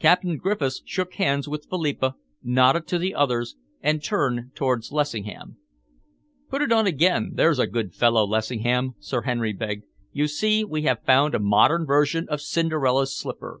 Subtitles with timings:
[0.00, 5.58] Captain Griffiths shook hands with Philippa, nodded to the others, and turned towards Lessingham.
[6.50, 9.84] "Put it on again, there's a good fellow, Lessingham," Sir Henry begged.
[10.10, 13.60] "You see, we have found a modern version of Cinderella's slipper.